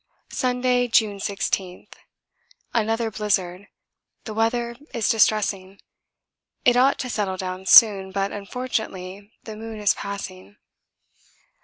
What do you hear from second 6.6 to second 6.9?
It